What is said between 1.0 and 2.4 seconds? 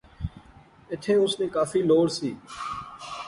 اس نی کافی لوڑ سی